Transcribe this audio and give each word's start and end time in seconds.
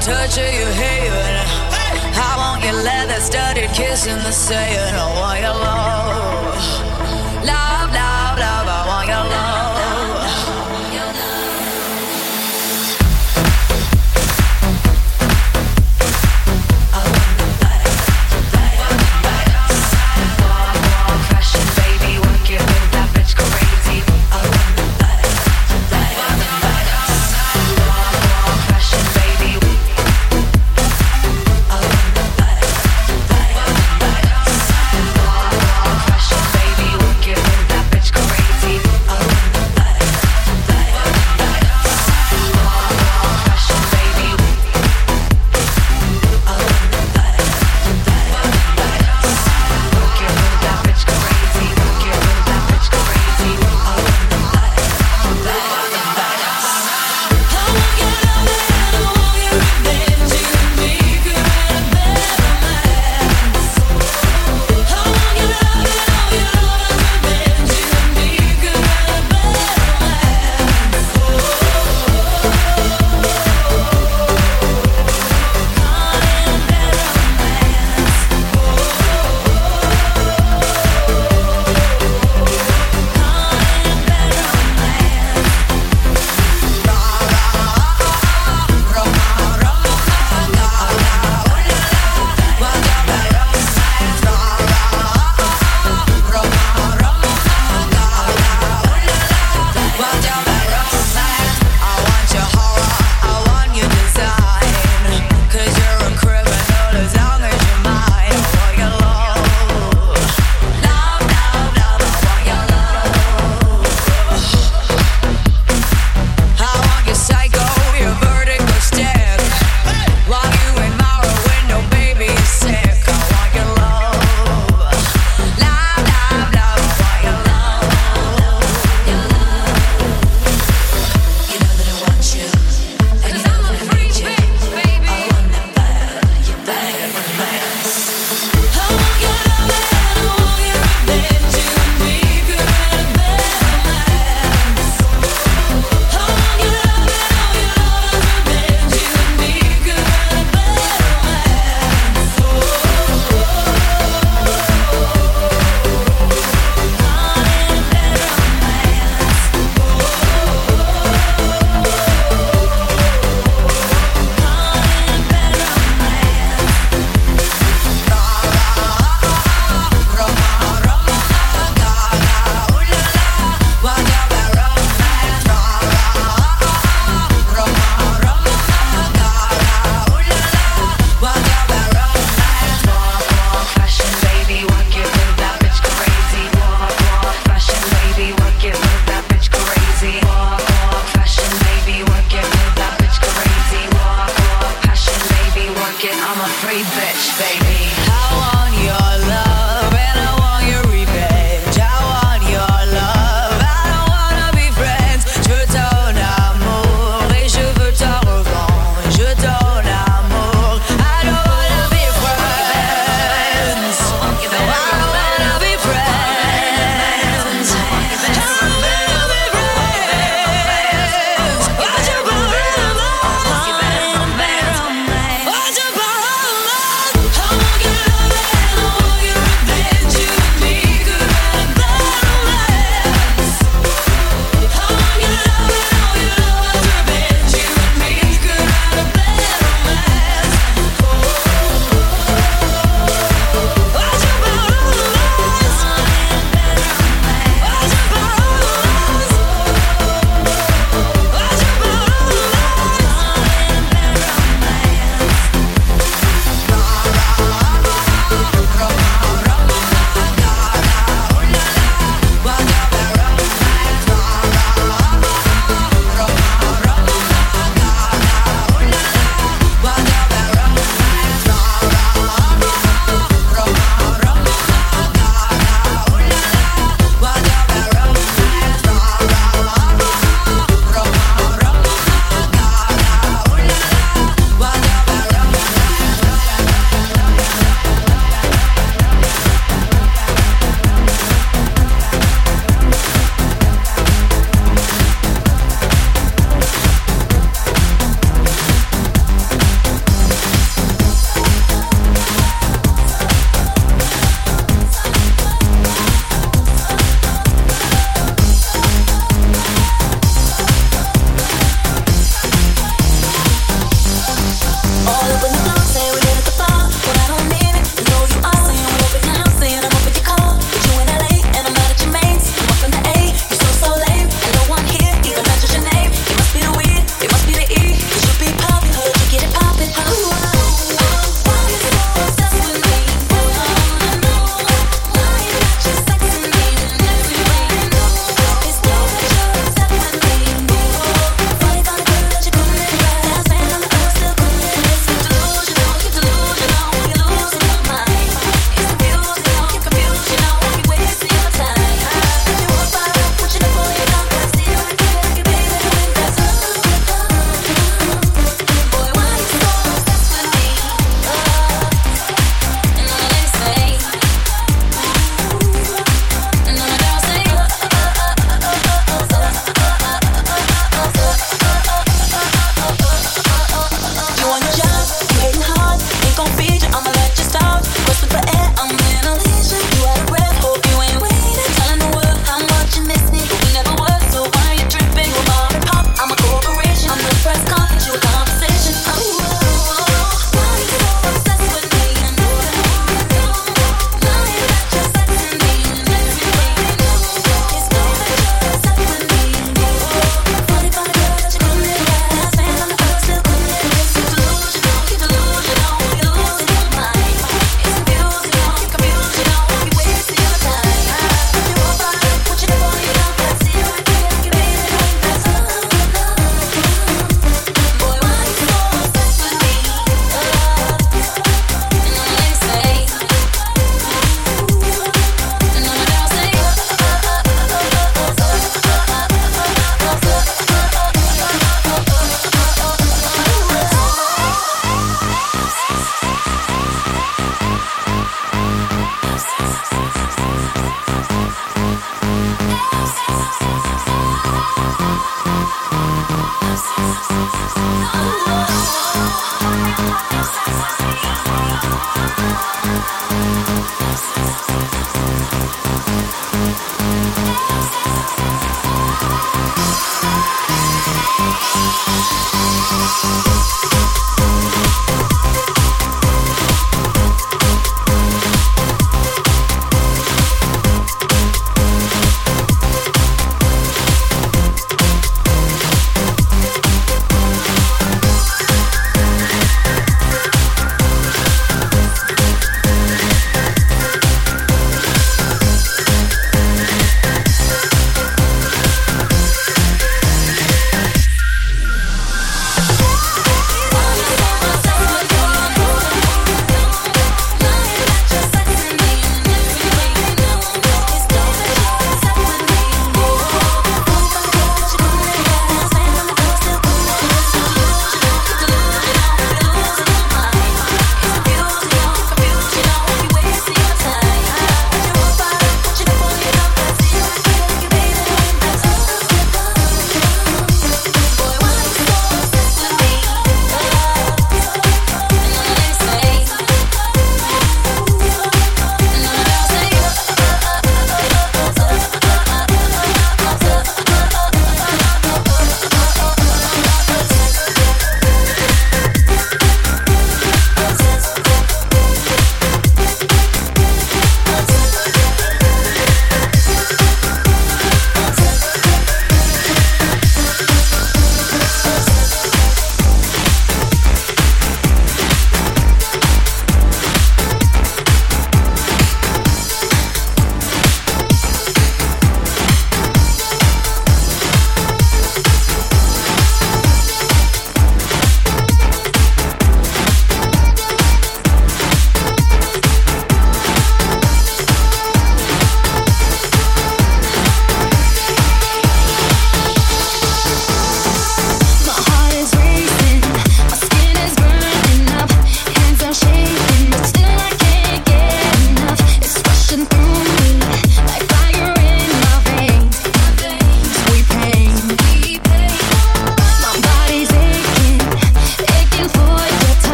touch 0.00 0.38
of 0.38 0.54
your 0.54 0.70
hair. 0.70 1.12
I 2.14 2.34
want 2.36 2.64
your 2.64 2.82
leather 2.82 3.20
studded 3.20 3.70
kiss 3.70 4.06
in 4.06 4.18
the 4.18 4.32
sand. 4.32 4.96
Oh, 4.96 5.22
I 5.22 5.40
want 5.40 5.40
your. 5.40 5.54
Love, 7.44 7.44
love, 7.44 7.87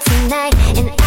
tonight 0.00 0.54
and 0.78 1.01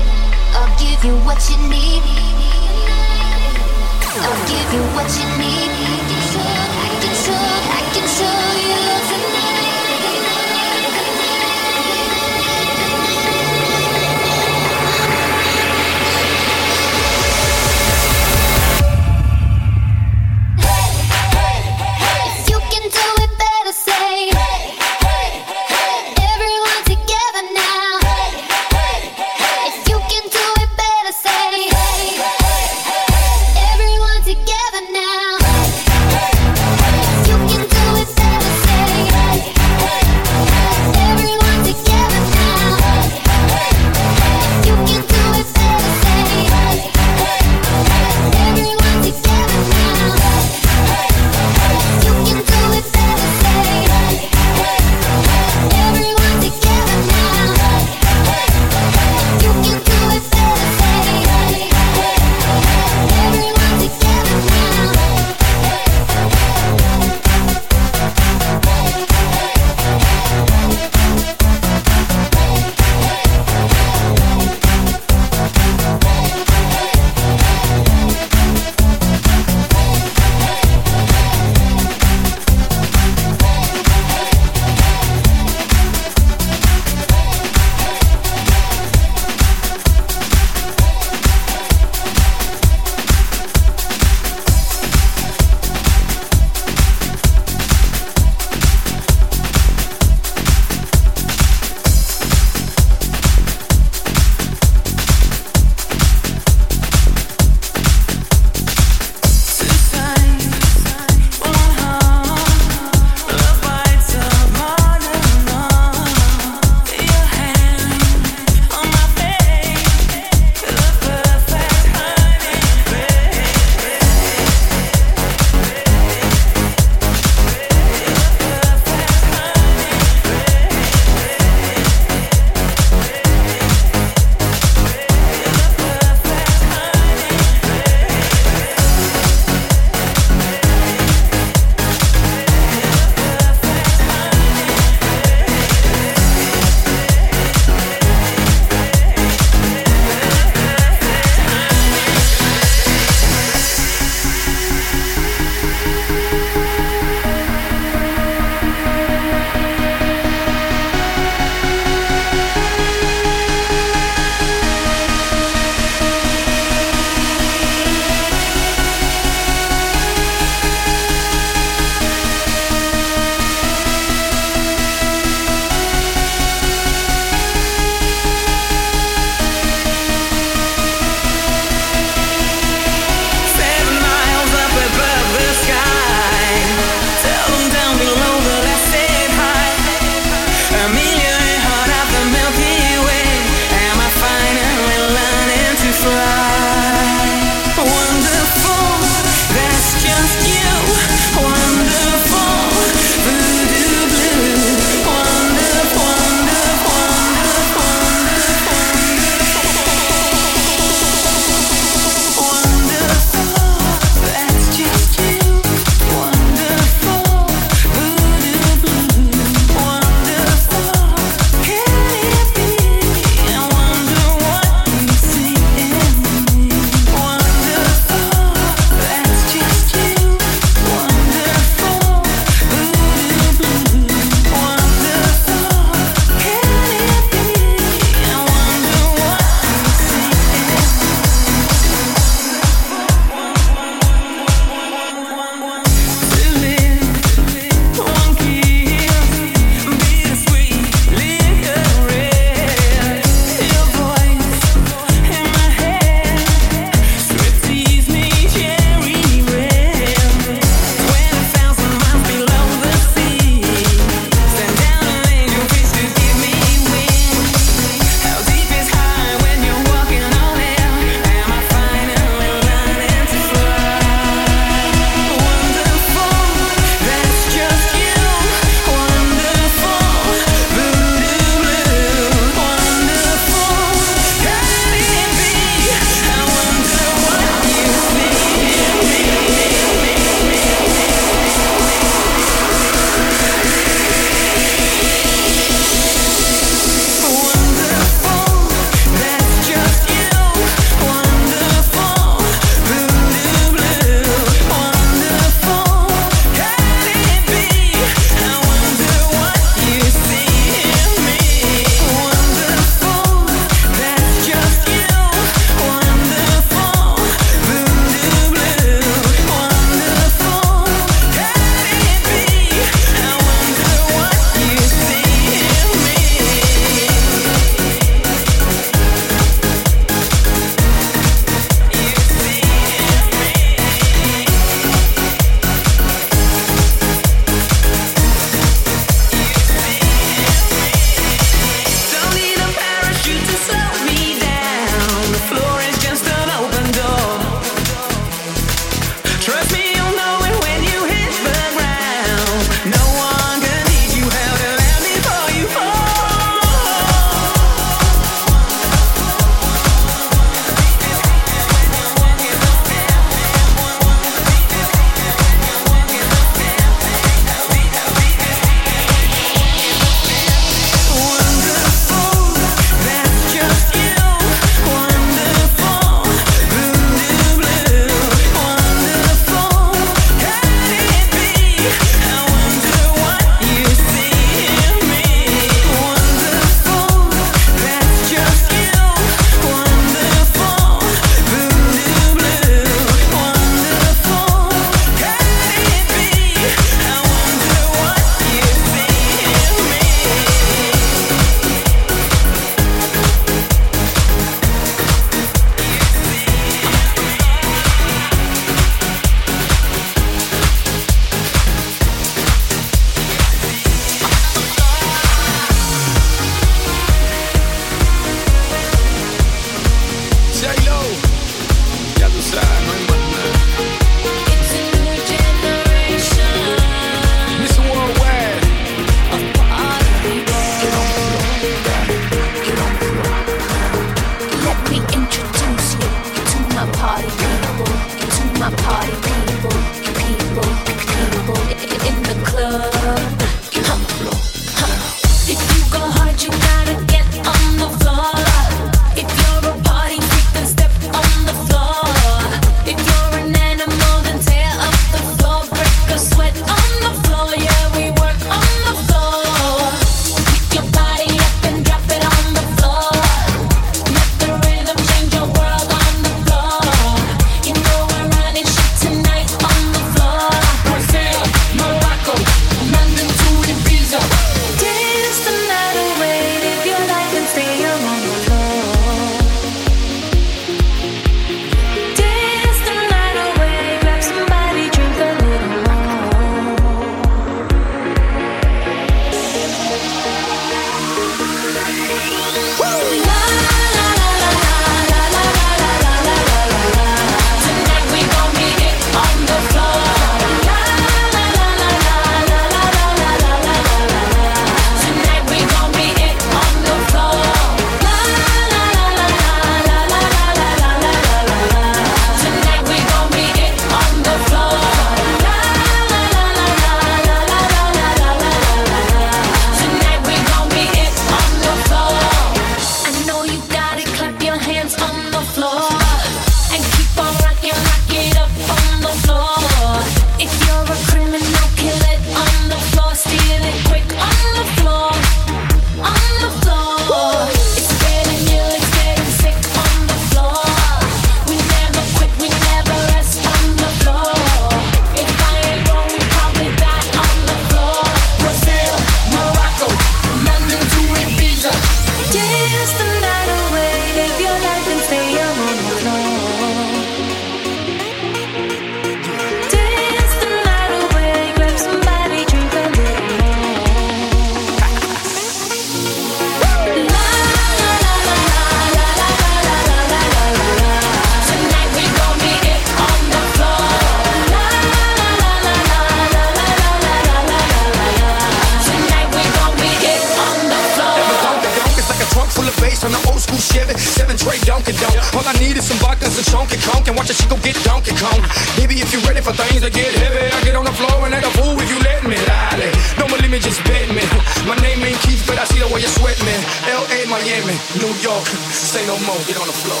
just 593.58 593.84
bet 593.84 594.08
me. 594.08 594.22
My 594.66 594.76
name 594.80 595.02
ain't 595.04 595.18
Keith, 595.20 595.44
but 595.46 595.58
I 595.58 595.64
see 595.64 595.80
the 595.80 595.88
way 595.88 596.00
you 596.00 596.08
sweat 596.08 596.38
me. 596.44 596.54
L.A., 596.88 597.26
Miami, 597.28 597.76
New 598.00 598.14
York, 598.20 598.46
say 598.72 599.04
no 599.06 599.18
more, 599.26 599.38
get 599.46 599.60
on 599.60 599.66
the 599.66 599.72
floor. 599.72 600.00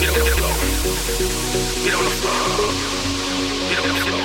Get 0.00 0.10
on 0.10 0.20
the 0.20 0.30
floor. 0.36 0.54
Get 1.84 1.94
on 1.94 2.04
the 2.04 2.10
floor. 2.20 2.36
Get 3.68 3.78
on 3.80 3.88
the 3.88 4.00
floor. 4.04 4.24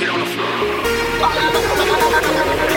Get 0.00 0.08
on 0.10 0.20
the 0.20 0.26
floor. 2.66 2.75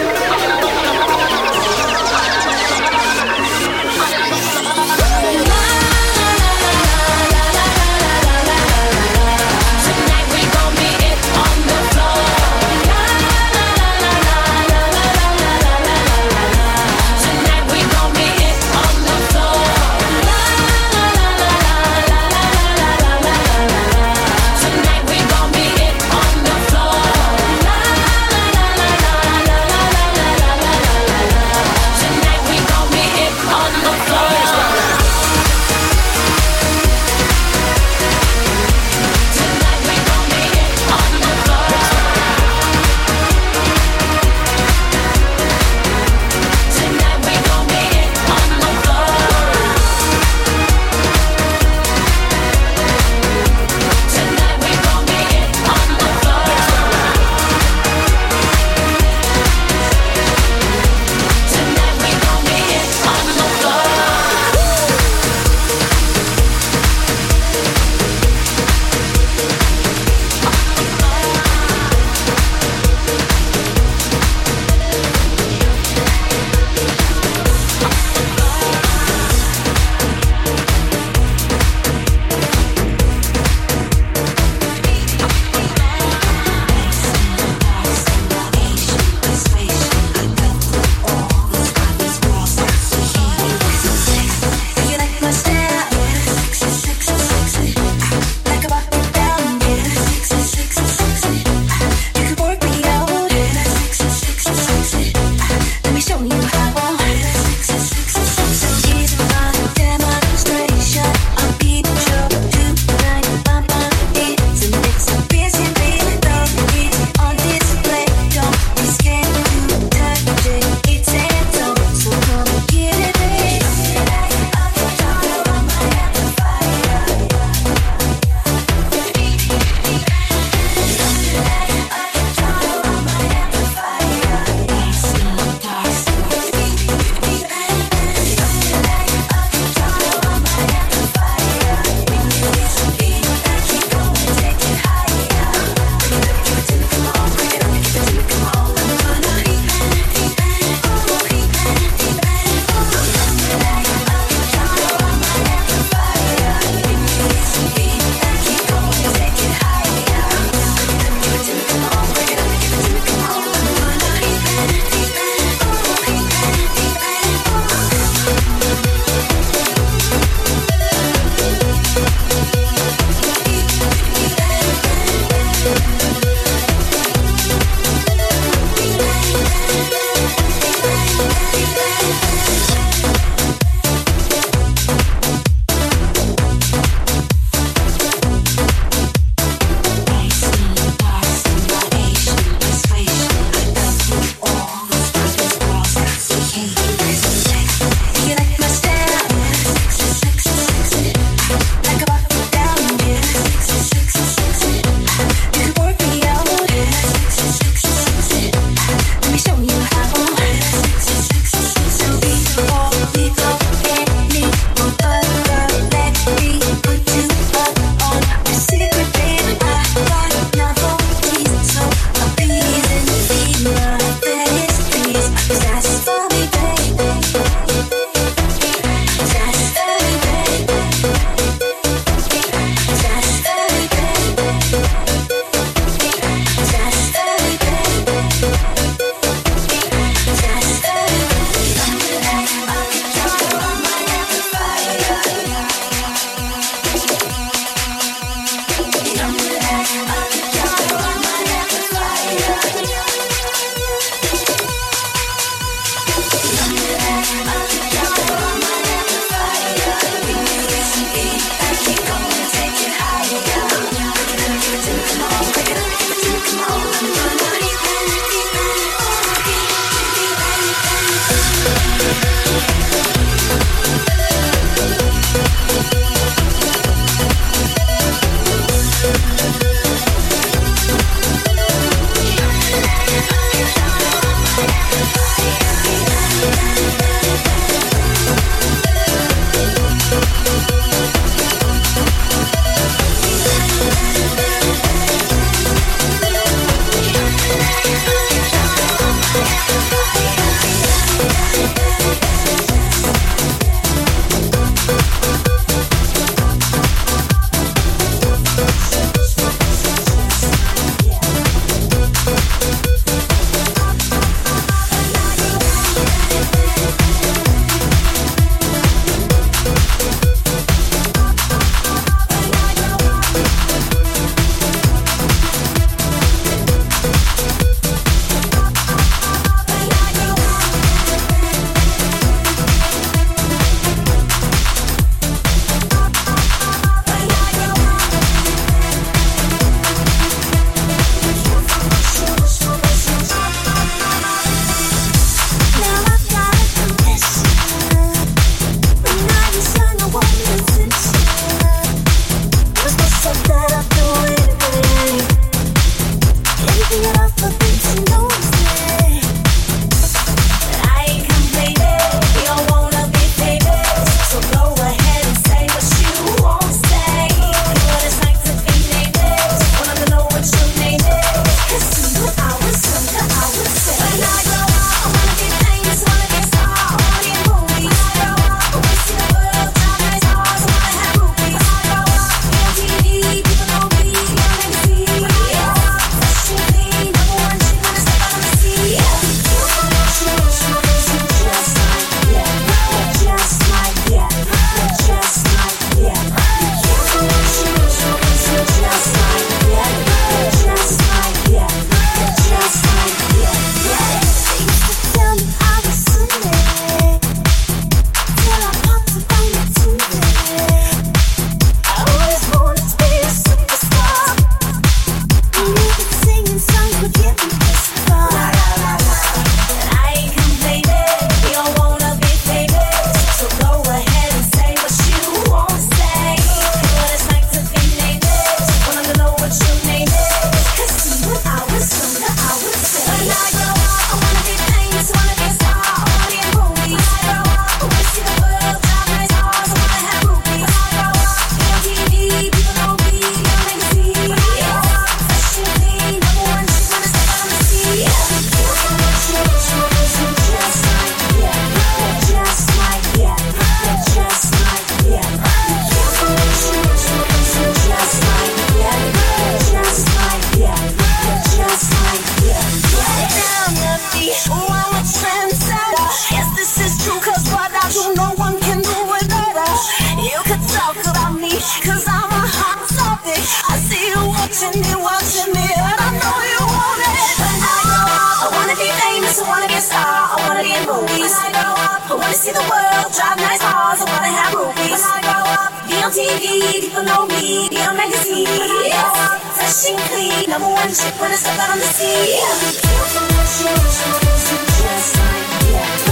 see 491.82 492.36
ya. 492.36 492.48
Careful 492.82 493.26
what 493.36 493.50
you 493.62 493.72
wish 493.84 494.00
for, 494.04 494.60
just 494.84 495.18
like 495.18 495.72
yeah. 495.72 496.09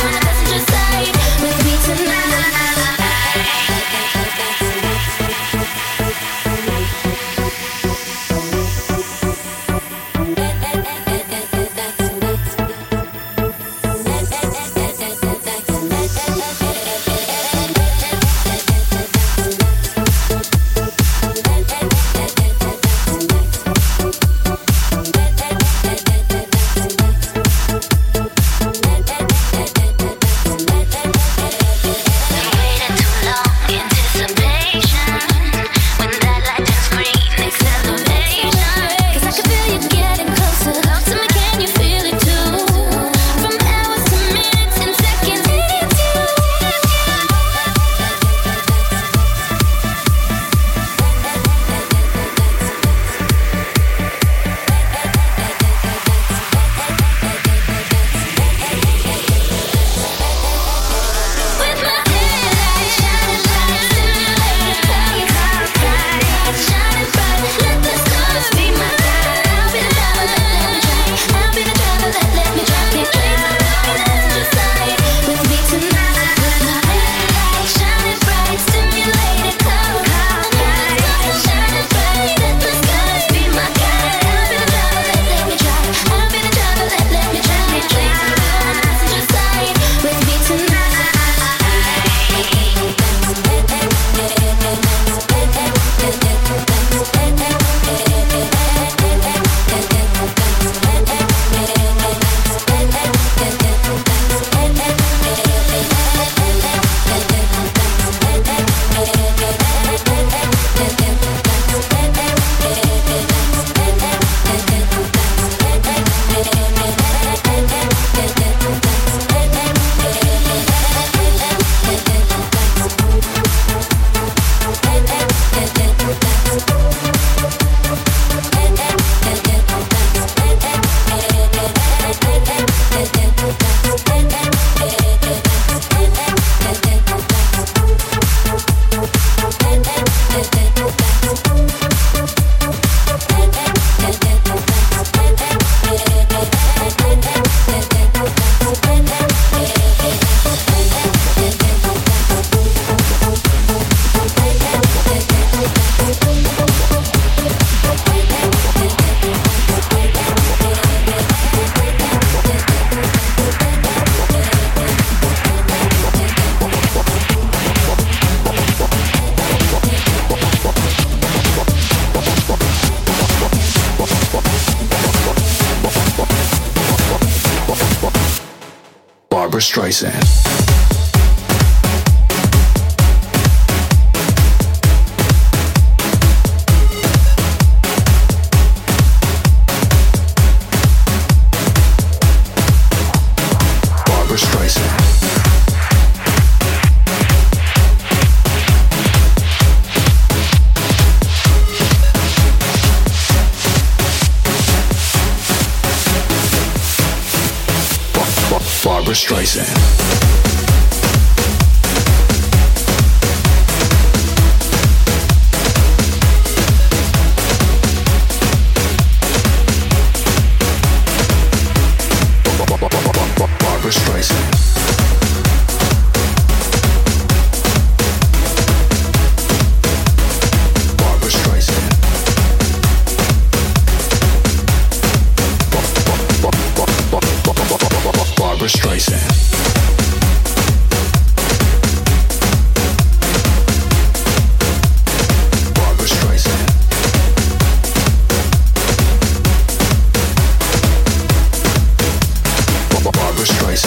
Bye. 0.00 0.31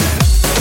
Streisand. 0.06 0.55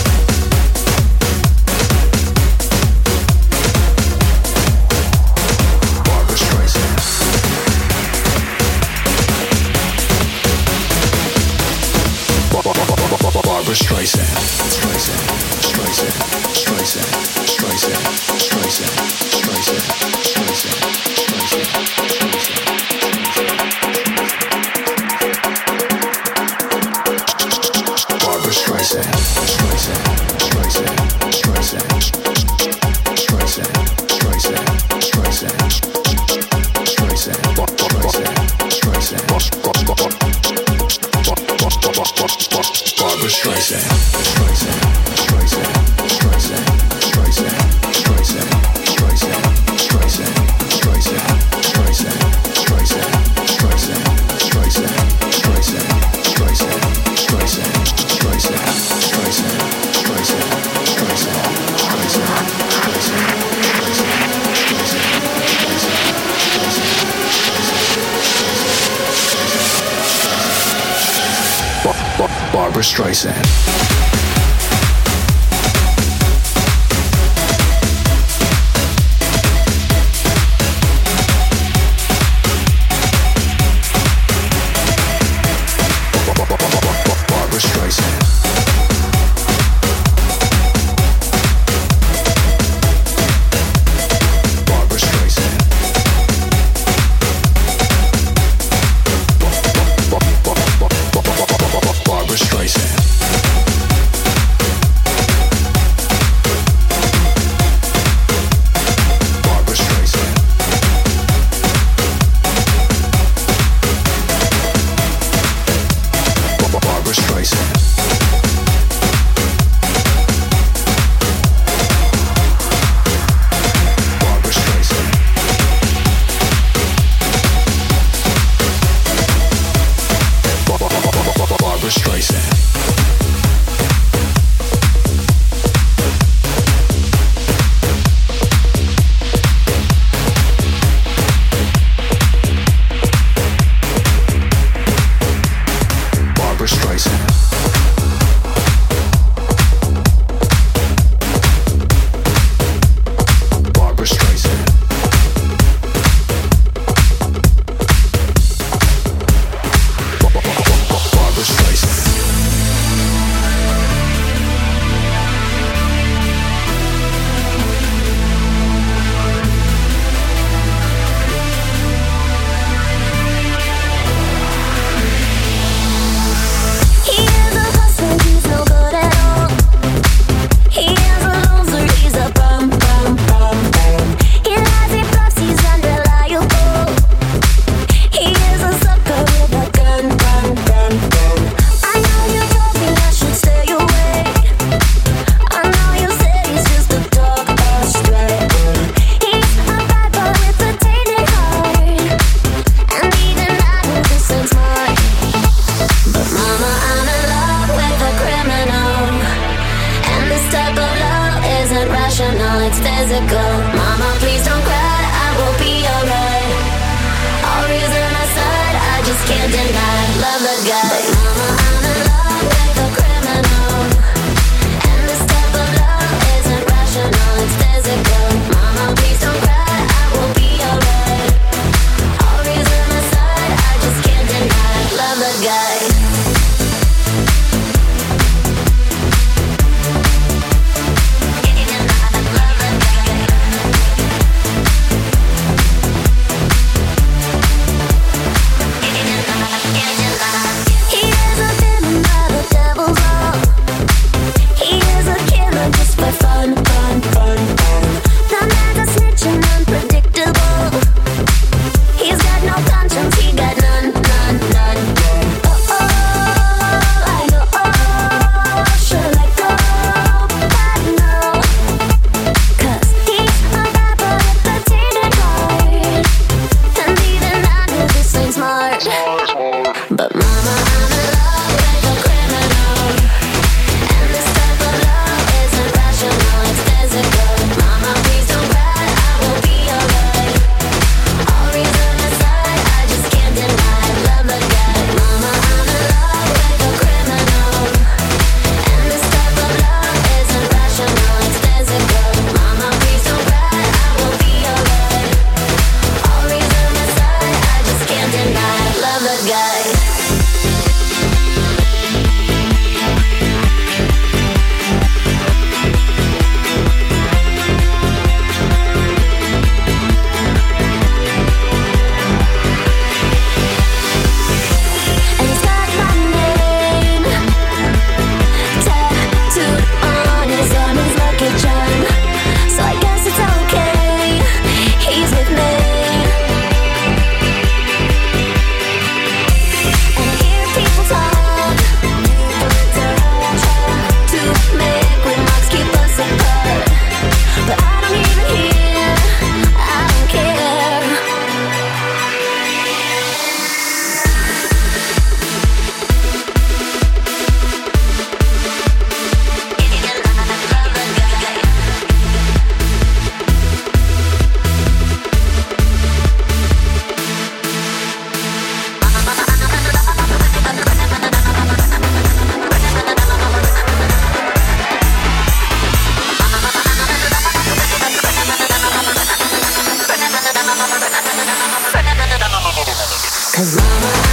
Over 383.37 384.04